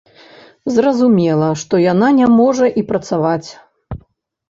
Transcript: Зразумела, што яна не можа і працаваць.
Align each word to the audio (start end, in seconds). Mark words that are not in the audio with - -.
Зразумела, 0.77 1.51
што 1.65 1.83
яна 1.93 2.11
не 2.23 2.33
можа 2.41 2.73
і 2.83 2.89
працаваць. 2.91 3.49